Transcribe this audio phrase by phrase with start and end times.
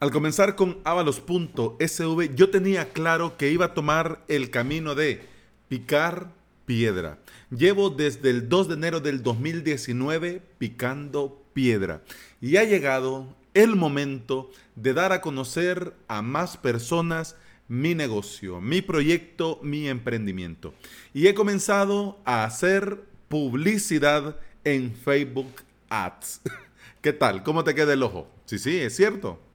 [0.00, 5.26] Al comenzar con avalos.sv, yo tenía claro que iba a tomar el camino de
[5.68, 6.30] picar
[6.66, 7.18] piedra.
[7.50, 12.02] Llevo desde el 2 de enero del 2019 picando piedra
[12.40, 17.34] y ha llegado el momento de dar a conocer a más personas
[17.66, 20.74] mi negocio, mi proyecto, mi emprendimiento.
[21.12, 26.42] Y he comenzado a hacer publicidad en Facebook Ads.
[27.02, 27.42] ¿Qué tal?
[27.42, 28.28] ¿Cómo te queda el ojo?
[28.44, 29.47] Sí, sí, es cierto.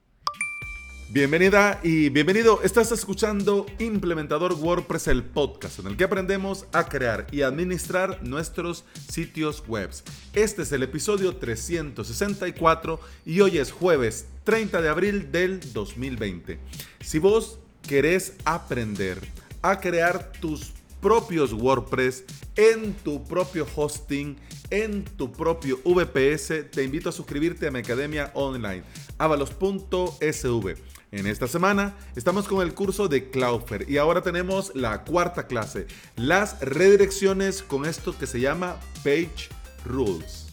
[1.10, 2.62] Bienvenida y bienvenido.
[2.62, 8.84] Estás escuchando Implementador WordPress, el podcast en el que aprendemos a crear y administrar nuestros
[9.08, 9.90] sitios web.
[10.32, 16.58] Este es el episodio 364 y hoy es jueves 30 de abril del 2020.
[17.00, 19.20] Si vos querés aprender
[19.60, 22.24] a crear tus propios WordPress
[22.56, 24.36] en tu propio hosting,
[24.74, 28.82] en tu propio VPS, te invito a suscribirte a mi academia online,
[29.18, 30.74] avalos.sv.
[31.12, 35.86] En esta semana estamos con el curso de Cloudflare y ahora tenemos la cuarta clase,
[36.16, 39.48] las redirecciones con esto que se llama Page
[39.84, 40.48] Rules.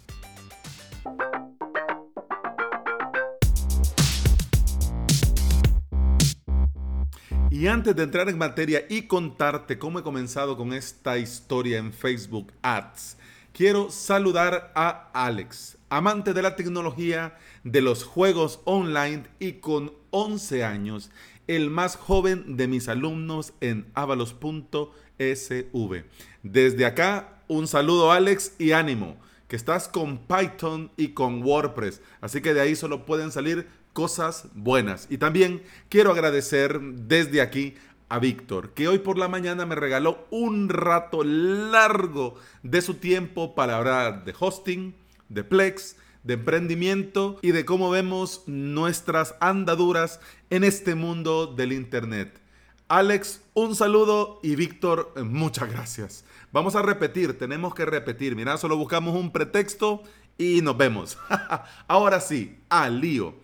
[7.49, 11.91] Y antes de entrar en materia y contarte cómo he comenzado con esta historia en
[11.91, 13.17] Facebook Ads,
[13.53, 20.63] quiero saludar a Alex, amante de la tecnología, de los juegos online y con 11
[20.63, 21.11] años,
[21.47, 24.85] el más joven de mis alumnos en avalos.sv.
[26.43, 32.41] Desde acá, un saludo Alex y ánimo, que estás con Python y con WordPress, así
[32.41, 35.07] que de ahí solo pueden salir cosas buenas.
[35.09, 37.75] Y también quiero agradecer desde aquí
[38.11, 43.55] a Víctor, que hoy por la mañana me regaló un rato largo de su tiempo
[43.55, 44.93] para hablar de hosting,
[45.29, 52.41] de Plex, de emprendimiento y de cómo vemos nuestras andaduras en este mundo del Internet.
[52.89, 56.25] Alex, un saludo y Víctor, muchas gracias.
[56.51, 58.35] Vamos a repetir, tenemos que repetir.
[58.35, 60.03] Mira, solo buscamos un pretexto
[60.37, 61.17] y nos vemos.
[61.87, 63.35] Ahora sí, al lío.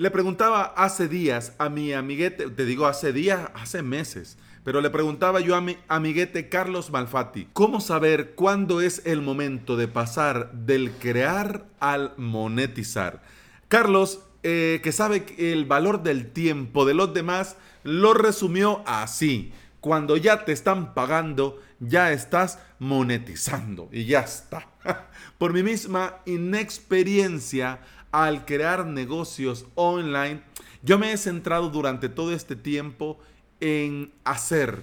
[0.00, 4.88] Le preguntaba hace días a mi amiguete, te digo hace días, hace meses, pero le
[4.88, 10.52] preguntaba yo a mi amiguete Carlos Malfatti, ¿cómo saber cuándo es el momento de pasar
[10.52, 13.20] del crear al monetizar?
[13.68, 19.52] Carlos, eh, que sabe el valor del tiempo de los demás, lo resumió así.
[19.80, 24.66] Cuando ya te están pagando, ya estás monetizando y ya está.
[25.38, 27.80] Por mi misma inexperiencia
[28.12, 30.42] al crear negocios online,
[30.82, 33.18] yo me he centrado durante todo este tiempo
[33.60, 34.80] en hacer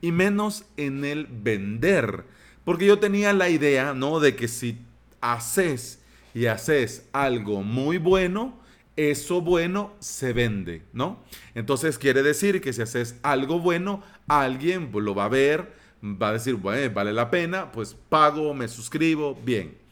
[0.00, 2.24] y menos en el vender.
[2.64, 4.20] Porque yo tenía la idea, ¿no?
[4.20, 4.78] De que si
[5.20, 6.00] haces
[6.34, 8.58] y haces algo muy bueno,
[8.96, 11.22] eso bueno se vende, ¿no?
[11.54, 16.32] Entonces quiere decir que si haces algo bueno, alguien lo va a ver, va a
[16.32, 19.83] decir, bueno, vale la pena, pues pago, me suscribo, bien.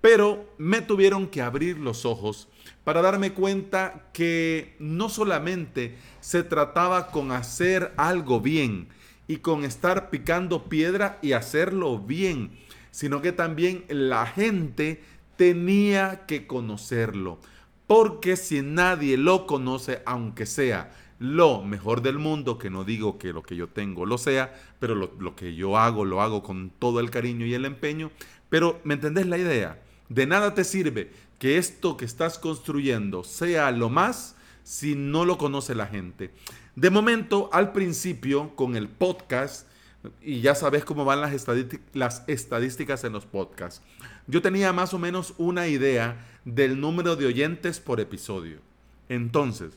[0.00, 2.48] Pero me tuvieron que abrir los ojos
[2.84, 8.88] para darme cuenta que no solamente se trataba con hacer algo bien
[9.26, 12.52] y con estar picando piedra y hacerlo bien,
[12.90, 15.02] sino que también la gente
[15.36, 17.38] tenía que conocerlo.
[17.86, 23.32] Porque si nadie lo conoce, aunque sea lo mejor del mundo, que no digo que
[23.32, 26.70] lo que yo tengo lo sea, pero lo, lo, que yo hago lo hago con
[26.70, 28.10] todo el cariño y el empeño,
[28.48, 29.78] pero ¿me entendés la idea?
[30.08, 35.38] De nada te sirve que esto que estás construyendo sea lo más si no lo
[35.38, 36.30] conoce la gente.
[36.76, 39.66] De momento, al principio, con el podcast,
[40.22, 41.46] y ya sabes cómo van las,
[41.92, 43.82] las estadísticas en los podcasts,
[44.26, 48.58] yo tenía más o menos una idea del número de oyentes por episodio.
[49.08, 49.72] Entonces,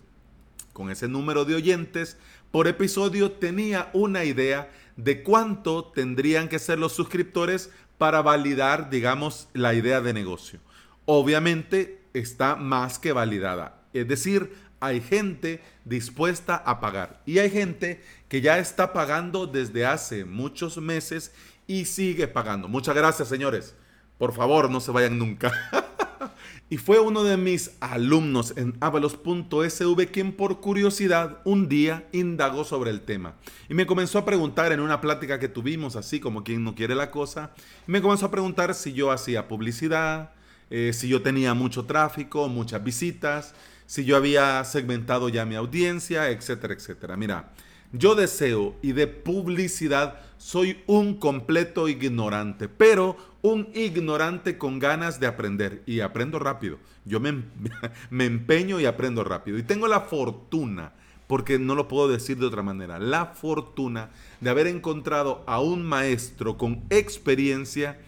[0.74, 2.18] con ese número de oyentes
[2.52, 7.72] por episodio tenía una idea de cuánto tendrían que ser los suscriptores
[8.02, 10.60] para validar, digamos, la idea de negocio.
[11.06, 13.84] Obviamente está más que validada.
[13.94, 19.86] Es decir, hay gente dispuesta a pagar y hay gente que ya está pagando desde
[19.86, 21.32] hace muchos meses
[21.68, 22.68] y sigue pagando.
[22.68, 23.76] Muchas gracias, señores.
[24.18, 25.52] Por favor, no se vayan nunca.
[26.70, 32.91] y fue uno de mis alumnos en avalos.sv quien por curiosidad un día indagó sobre
[32.91, 33.35] el tema.
[33.70, 36.96] Y me comenzó a preguntar en una plática que tuvimos, así como quien no quiere
[36.96, 37.52] la cosa,
[37.88, 40.32] me comenzó a preguntar si yo hacía publicidad,
[40.70, 43.53] eh, si yo tenía mucho tráfico, muchas visitas,
[43.85, 47.18] si yo había segmentado ya mi audiencia, etcétera, etcétera.
[47.18, 47.52] Mira,
[47.93, 55.28] Yo deseo y de publicidad soy un completo ignorante, pero un ignorante con ganas de
[55.28, 56.78] aprender y aprendo rápido.
[57.05, 57.43] Yo me,
[58.09, 59.58] me, empeño y aprendo rápido.
[59.58, 60.93] Y tengo la fortuna,
[61.28, 64.09] porque no lo puedo decir de otra manera, la fortuna
[64.40, 67.99] de haber encontrado a un maestro con experiencia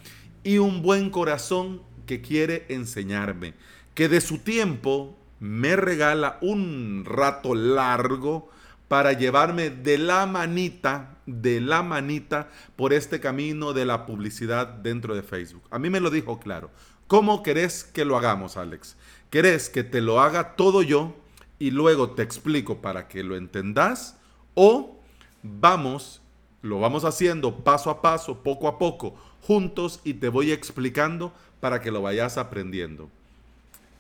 [0.44, 3.54] y un buen corazón que quiere enseñarme,
[3.94, 8.50] que de su tiempo me regala un rato largo
[8.88, 15.16] para llevarme de la manita, de la manita por este camino de la publicidad dentro
[15.16, 15.64] de Facebook.
[15.72, 16.70] A mí me lo dijo claro.
[17.08, 18.96] ¿Cómo querés que lo hagamos, Alex?
[19.30, 21.16] ¿Querés que te lo haga todo yo
[21.60, 24.18] y luego te explico para que lo entendas?
[24.54, 25.00] ¿O
[25.42, 26.22] vamos,
[26.62, 31.82] lo vamos haciendo paso a paso, poco a poco, juntos y te voy explicando para
[31.82, 33.10] que lo vayas aprendiendo?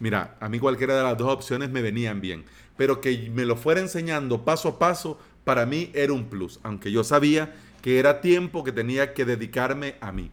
[0.03, 2.43] Mira, a mí cualquiera de las dos opciones me venían bien
[2.77, 6.91] pero que me lo fuera enseñando paso a paso, para mí era un plus, aunque
[6.91, 10.31] yo sabía que era tiempo que tenía que dedicarme a mí.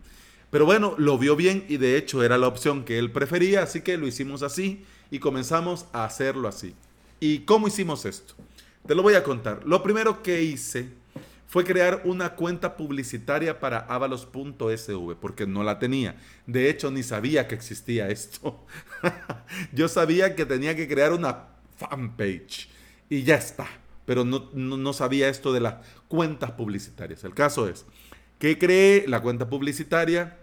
[0.50, 3.82] Pero bueno, lo vio bien y de hecho era la opción que él prefería, así
[3.82, 6.74] que lo hicimos así y comenzamos a hacerlo así.
[7.18, 8.34] ¿Y cómo hicimos esto?
[8.86, 9.62] Te lo voy a contar.
[9.64, 10.88] Lo primero que hice
[11.50, 16.14] fue crear una cuenta publicitaria para avalos.sv, porque no la tenía.
[16.46, 18.64] De hecho, ni sabía que existía esto.
[19.72, 22.70] Yo sabía que tenía que crear una fanpage.
[23.08, 23.66] Y ya está.
[24.06, 25.74] Pero no, sabía esto de las
[26.06, 27.24] cuentas publicitarias.
[27.24, 27.84] El caso es
[28.38, 30.38] que creé la cuenta publicitaria,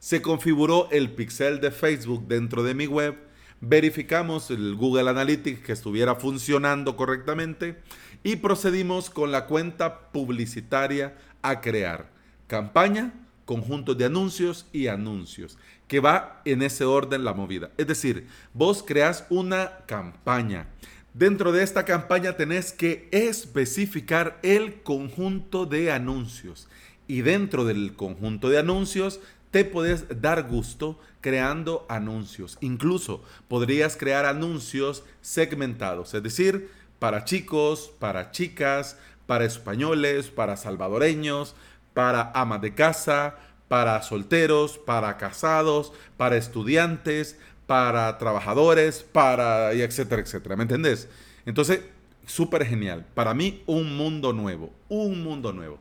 [0.00, 3.16] se configuró el pixel de Facebook dentro de mi web,
[3.60, 7.80] verificamos el Google Analytics que estuviera funcionando correctamente
[8.22, 12.10] y procedimos con la cuenta publicitaria a crear
[12.46, 13.12] campaña,
[13.44, 15.58] conjuntos de anuncios y anuncios
[15.88, 17.70] que va en ese orden la movida.
[17.76, 20.66] Es decir, vos creas una campaña.
[21.14, 26.68] Dentro de esta campaña tenés que especificar el conjunto de anuncios.
[27.08, 29.20] Y dentro del conjunto de anuncios
[29.50, 32.58] te puedes dar gusto creando anuncios.
[32.60, 38.96] Incluso podrías crear anuncios segmentados, es decir, para chicos, para chicas,
[39.26, 41.54] para españoles, para salvadoreños,
[41.94, 43.36] para amas de casa,
[43.68, 50.56] para solteros, para casados, para estudiantes, para trabajadores, para etcétera, etcétera.
[50.56, 51.08] ¿Me entendés?
[51.44, 51.80] Entonces,
[52.26, 53.06] súper genial.
[53.14, 55.78] Para mí, un mundo nuevo, un mundo nuevo.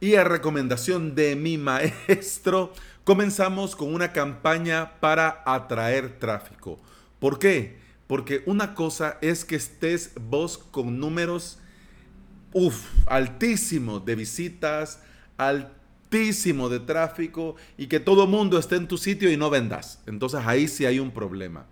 [0.00, 2.72] Y a recomendación de mi maestro,
[3.06, 6.80] comenzamos con una campaña para atraer tráfico.
[7.20, 7.78] ¿Por qué?
[8.08, 11.60] Porque una cosa es que estés vos con números
[13.06, 15.00] altísimos de visitas,
[15.38, 20.02] altísimos de tráfico y que todo mundo esté en tu sitio y no vendas.
[20.06, 21.66] Entonces ahí sí hay un problema.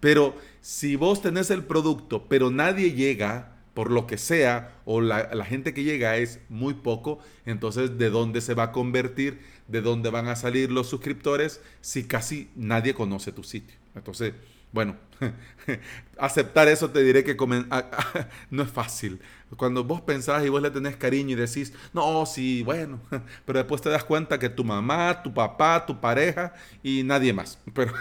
[0.00, 5.44] Pero si vos tenés el producto, pero nadie llega, por lo que sea, o la,
[5.44, 9.38] gente que llega es muy poco, entonces ¿de dónde se va a convertir?
[9.68, 13.76] ¿De dónde van a salir los suscriptores si casi nadie conoce tu sitio?
[13.94, 14.34] Entonces,
[14.72, 14.96] bueno,
[16.18, 17.36] aceptar eso te diré que
[18.50, 19.20] no es fácil.
[19.56, 22.98] Cuando vos pensás y vos le tenés cariño y decís, no, sí, bueno,
[23.46, 26.52] pero después te das cuenta que tu mamá, tu papá, tu pareja
[26.82, 27.60] y nadie más.
[27.74, 27.92] Pero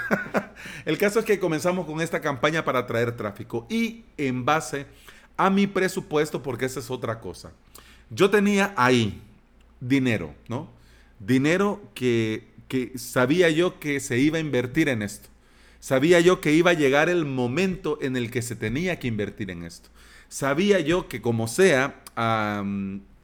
[0.86, 4.88] el caso es que comenzamos con esta campaña para atraer tráfico y en base
[5.38, 7.52] a mi presupuesto, porque esa es otra cosa.
[8.10, 9.22] Yo tenía ahí
[9.80, 10.70] dinero, ¿no?
[11.20, 15.30] Dinero que, que sabía yo que se iba a invertir en esto.
[15.80, 19.52] Sabía yo que iba a llegar el momento en el que se tenía que invertir
[19.52, 19.90] en esto.
[20.28, 22.02] Sabía yo que como sea,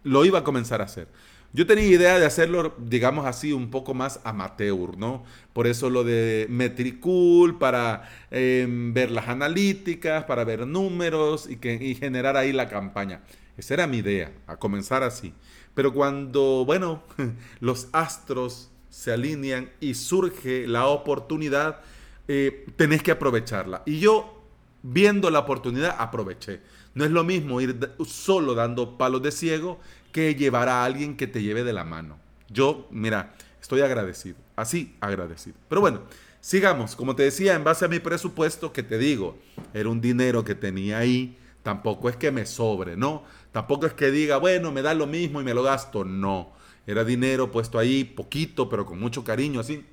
[0.03, 1.07] lo iba a comenzar a hacer.
[1.55, 5.23] Yo tenía idea de hacerlo, digamos así, un poco más amateur, ¿no?
[5.53, 11.77] Por eso lo de Metricool, para em, ver las analíticas, para ver números y, que,
[11.93, 13.21] generar ahí la campaña.
[13.55, 15.31] Esa era mi idea, a comenzar así.
[15.75, 17.03] Pero cuando, bueno,
[17.59, 21.81] los astros se alinean y surge la oportunidad,
[22.27, 23.83] eh, tenés que aprovecharla.
[23.85, 24.41] Y yo,
[24.81, 26.61] viendo la oportunidad, aproveché.
[26.95, 29.79] No es lo mismo ir solo dando palos de ciego
[30.13, 32.17] que llevar a alguien que te lleve de la mano.
[32.47, 35.57] Yo, mira, estoy agradecido, así agradecido.
[35.67, 36.03] Pero bueno,
[36.39, 36.95] sigamos.
[36.95, 39.37] Como te decía, en base a mi presupuesto, que te digo,
[39.73, 43.23] era un dinero que tenía ahí, tampoco es que me sobre, ¿no?
[43.51, 46.53] Tampoco es que diga, bueno, me da lo mismo y me lo gasto, no.
[46.87, 49.85] Era dinero puesto ahí, poquito, pero con mucho cariño, así.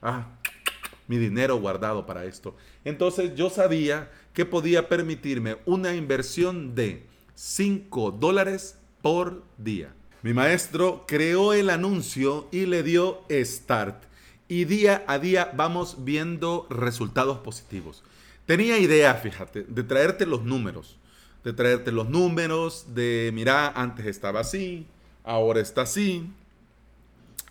[0.00, 0.28] Ah,
[1.08, 2.56] mi dinero guardado para esto.
[2.84, 9.94] Entonces yo sabía que podía permitirme una inversión de 5 dólares por día.
[10.22, 14.02] Mi maestro creó el anuncio y le dio start.
[14.48, 18.02] Y día a día vamos viendo resultados positivos.
[18.46, 20.98] Tenía idea, fíjate, de traerte los números.
[21.44, 24.88] de traerte los números, de mira, antes estaba así,
[25.22, 26.28] ahora está así,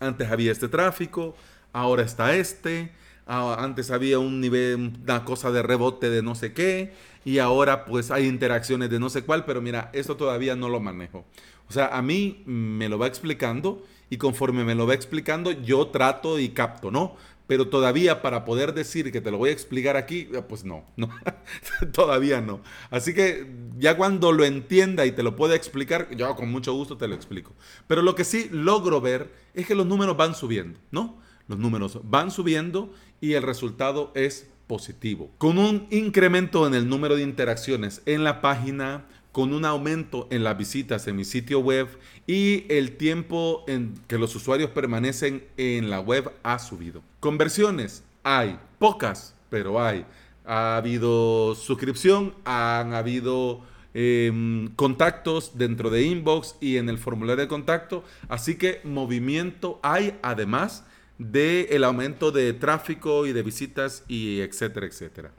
[0.02, 1.38] antes había este tráfico,
[1.72, 2.92] ahora está este,
[3.28, 7.86] ah, antes había un nivel, una cosa de rebote de no sé qué, y ahora
[7.86, 11.26] pues hay interacciones de no sé cuál, pero mira, esto todavía no lo manejo.
[11.68, 15.88] O sea, a mí me lo va explicando y conforme me lo va explicando yo
[15.88, 17.16] trato y capto, ¿no?
[17.48, 20.84] Pero todavía para poder decir que te lo voy a explicar aquí, eh, pues no,
[20.96, 21.10] no,
[21.92, 22.62] todavía no.
[22.90, 26.98] Así que ya cuando lo entienda y te lo pueda explicar, yo con mucho gusto
[26.98, 27.54] te lo explico.
[27.88, 31.20] Pero lo que sí logro ver es que los números van subiendo, ¿no?
[31.48, 32.92] Los números van subiendo
[33.26, 35.32] y el resultado es positivo.
[35.40, 40.44] Con un incremento en el número de interacciones en la página, con un aumento en
[40.44, 41.88] las visitas en mi sitio web
[42.28, 47.02] y el tiempo en que los usuarios permanecen en la web ha subido.
[47.20, 50.06] Conversiones hay, pocas, pero hay.
[50.46, 53.62] Ha habido suscripción, han habido
[53.96, 60.16] em, contactos dentro de inbox y en el formulario de contacto, así que movimiento hay
[60.22, 60.84] además
[61.18, 65.32] del el aumento de tráfico y de visitas y etcétera, etcétera.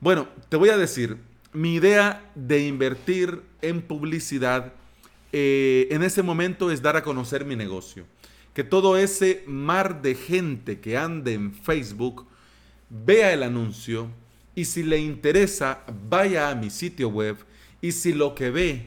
[0.00, 1.16] Bueno, te voy a decir,
[1.52, 4.72] mi idea de invertir en publicidad
[5.32, 8.06] eh, en ese momento es dar a conocer mi negocio.
[8.54, 12.26] Que todo ese mar de gente que ande en Facebook
[12.88, 14.08] vea el anuncio
[14.54, 17.36] y si le interesa, vaya a mi sitio web
[17.82, 18.86] y si lo que ve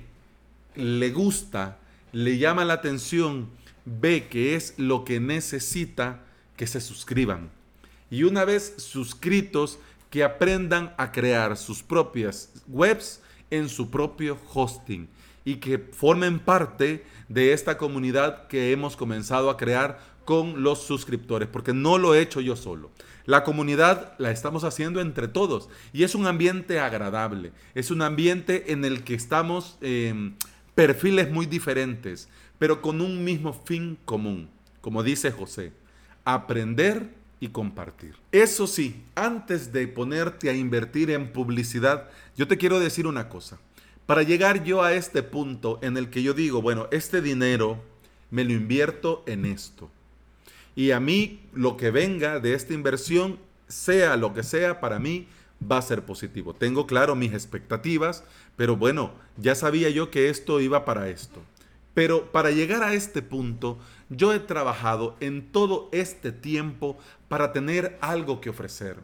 [0.76, 1.78] le gusta,
[2.12, 3.50] le llama la atención,
[4.00, 6.24] ve que es lo que necesita,
[6.56, 7.50] que se suscriban.
[8.12, 9.80] Y una vez suscritos,
[10.10, 15.08] que aprendan a crear sus propias webs en su propio hosting
[15.46, 21.48] y que formen parte de esta comunidad que hemos comenzado a crear con los suscriptores,
[21.48, 22.92] porque no lo he hecho yo solo.
[23.26, 28.72] La comunidad la estamos haciendo entre todos y es un ambiente agradable, es un ambiente
[28.72, 30.36] en el que estamos em,
[30.76, 32.30] perfiles muy diferentes,
[32.60, 34.50] pero con un mismo fin común,
[34.82, 35.72] como dice José,
[36.26, 38.16] aprender y compartir.
[38.32, 43.58] Eso sí, antes de ponerte a invertir en publicidad, yo te quiero decir una cosa.
[44.06, 47.82] Para llegar yo a este punto en el que yo digo, bueno, este dinero
[48.30, 49.90] me lo invierto en esto.
[50.76, 55.28] Y a mí lo que venga de esta inversión, sea lo que sea, para mí
[55.60, 56.54] va a ser positivo.
[56.54, 58.24] Tengo claro mis expectativas,
[58.56, 61.42] pero bueno, ya sabía yo que esto iba para esto.
[61.94, 63.80] Pero para llegar a este punto,
[64.10, 68.98] yo he trabajado en todo este tiempo para tener algo que ofrecer.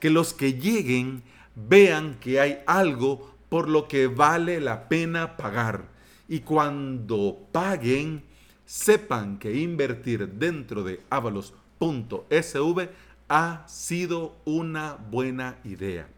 [0.00, 1.22] Que los que lleguen
[1.54, 5.84] vean que hay algo por lo que vale la pena pagar.
[6.28, 8.22] Y cuando paguen,
[8.64, 12.88] sepan que invertir dentro de avalos.sv
[13.28, 16.08] ha sido una buena idea.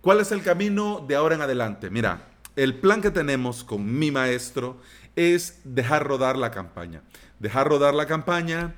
[0.00, 1.90] ¿Cuál es el camino de ahora en adelante?
[1.90, 4.80] Mira, el plan que tenemos con mi maestro
[5.14, 7.02] es dejar rodar la campaña.
[7.38, 8.74] Dejar rodar la campaña,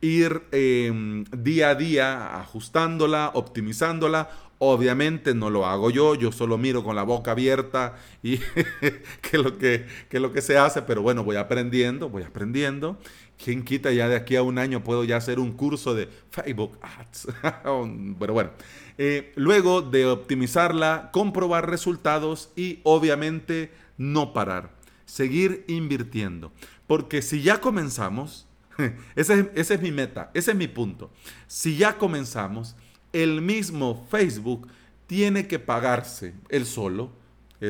[0.00, 4.30] ir em, día a día ajustándola, optimizándola.
[4.58, 8.38] Obviamente no lo hago yo, yo solo miro con la boca abierta y
[9.20, 12.98] que lo que, lo que se hace, pero bueno, voy aprendiendo, voy aprendiendo.
[13.42, 16.78] ¿Quién quita ya de aquí a un año puedo ya hacer un curso de Facebook
[16.80, 17.28] Ads?
[18.18, 18.50] pero bueno,
[18.96, 24.70] eh, luego de optimizarla, comprobar resultados y obviamente no parar,
[25.04, 26.50] seguir invirtiendo.
[26.86, 28.46] Porque si ya comenzamos,
[29.16, 31.10] Ese, es mi meta, ese es mi punto.
[31.46, 32.76] Si ya comenzamos,
[33.22, 34.68] el mismo Facebook
[35.06, 37.10] tiene que pagarse él solo,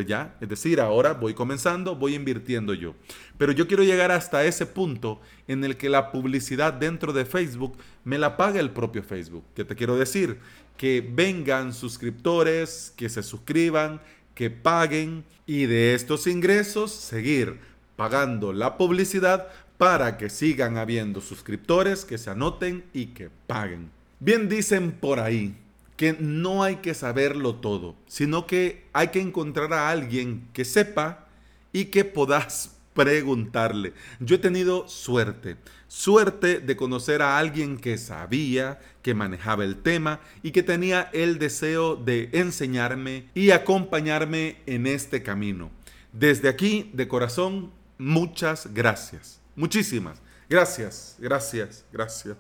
[0.07, 0.37] ¿ya?
[0.41, 2.95] Es decir, ahora voy comenzando, voy invirtiendo yo.
[3.39, 7.77] Pero yo quiero llegar hasta ese punto en el que la publicidad dentro de Facebook
[8.05, 9.45] me la paga el propio Facebook.
[9.55, 10.39] ¿Qué te quiero decir?
[10.77, 14.01] Que vengan suscriptores, que se suscriban,
[14.35, 17.59] que paguen y de estos ingresos seguir
[17.97, 19.49] pagando la publicidad
[19.79, 23.96] para que sigan habiendo suscriptores, que se anoten y que paguen.
[24.19, 25.55] Bien dicen por ahí
[25.97, 31.27] que no hay que saberlo todo, sino que hay que encontrar a alguien que sepa
[31.73, 33.93] y que puedas preguntarle.
[34.21, 35.57] Yo he tenido suerte,
[35.87, 41.39] suerte de conocer a alguien que sabía, que manejaba el tema y que tenía el
[41.39, 45.71] deseo de enseñarme y acompañarme en este camino.
[46.13, 49.41] Desde aquí, de corazón, muchas gracias.
[49.55, 50.21] Muchísimas.
[50.49, 52.37] Gracias, gracias, gracias,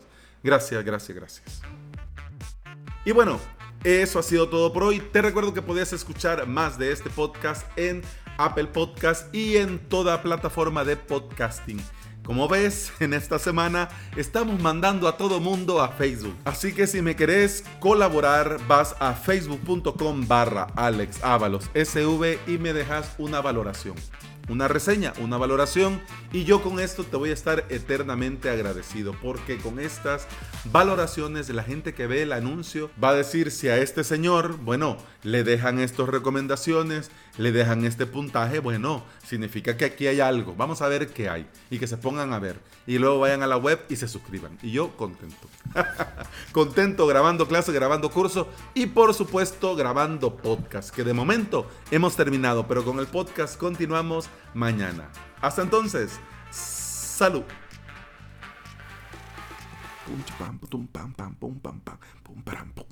[0.46, 1.62] gracias, gracias, gracias.
[3.04, 3.38] Y bueno,
[3.84, 5.00] eso ha sido todo por hoy.
[5.00, 8.02] Te recuerdo que podías escuchar más de este podcast en
[8.38, 11.80] Apple Podcast y en toda plataforma de podcasting.
[12.24, 16.36] Como ves, en esta semana estamos mandando a todo mundo a Facebook.
[16.44, 21.20] Así que si me querés colaborar, vas a facebook.com barra Alex
[21.74, 23.94] SV y me dejas una valoración
[24.48, 26.00] una reseña, una valoración
[26.32, 30.26] y yo con esto te voy a estar eternamente agradecido porque con estas
[30.64, 34.96] valoraciones la gente que ve el anuncio va a decir si a este señor, bueno,
[35.22, 40.82] le dejan estas recomendaciones, le dejan este puntaje, bueno, significa que aquí hay algo, vamos
[40.82, 43.56] a ver qué hay y que se pongan a ver y luego vayan a la
[43.56, 45.48] web y se suscriban y yo contento.
[46.52, 52.66] contento grabando clase, grabando curso y por supuesto grabando podcast que de momento hemos terminado,
[52.66, 55.08] pero con el podcast continuamos mañana.
[55.40, 56.18] Hasta entonces,
[56.50, 57.42] salud.
[60.38, 61.60] Pam, pam, pam, pam, pam, pum,
[62.42, 62.86] pam, pum,